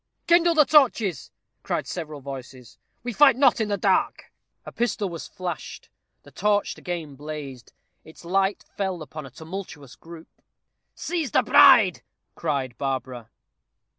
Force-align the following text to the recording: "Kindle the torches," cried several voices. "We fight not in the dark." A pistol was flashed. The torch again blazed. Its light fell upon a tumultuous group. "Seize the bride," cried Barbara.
"Kindle 0.25 0.55
the 0.55 0.65
torches," 0.65 1.29
cried 1.61 1.85
several 1.85 2.21
voices. 2.21 2.79
"We 3.03 3.13
fight 3.13 3.35
not 3.35 3.61
in 3.61 3.67
the 3.67 3.77
dark." 3.77 4.33
A 4.65 4.71
pistol 4.71 5.09
was 5.09 5.27
flashed. 5.27 5.89
The 6.23 6.31
torch 6.31 6.75
again 6.75 7.13
blazed. 7.15 7.71
Its 8.03 8.25
light 8.25 8.65
fell 8.75 9.03
upon 9.03 9.27
a 9.27 9.29
tumultuous 9.29 9.95
group. 9.95 10.27
"Seize 10.95 11.29
the 11.29 11.43
bride," 11.43 12.01
cried 12.33 12.75
Barbara. 12.79 13.29